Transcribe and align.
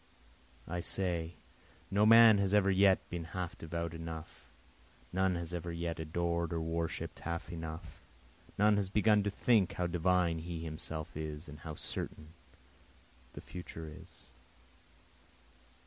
I 0.67 0.81
say 0.81 1.35
no 1.91 2.07
man 2.07 2.39
has 2.39 2.55
ever 2.55 2.71
yet 2.71 3.07
been 3.11 3.23
half 3.37 3.55
devout 3.55 3.93
enough, 3.93 4.49
None 5.13 5.35
has 5.35 5.53
ever 5.53 5.71
yet 5.71 5.99
adored 5.99 6.51
or 6.51 6.59
worship'd 6.59 7.19
half 7.19 7.51
enough, 7.51 8.01
None 8.57 8.77
has 8.77 8.89
begun 8.89 9.21
to 9.21 9.29
think 9.29 9.73
how 9.73 9.85
divine 9.85 10.39
he 10.39 10.63
himself 10.63 11.15
is, 11.15 11.47
and 11.47 11.59
how 11.59 11.75
certain 11.75 12.29
the 13.33 13.41
future 13.41 13.87
is. 13.87 14.21